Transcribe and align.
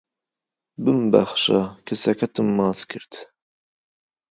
ببمبەخشە 0.83 1.61
کچەکەتم 1.85 2.47
ماچ 2.57 2.79
کرد 2.91 3.13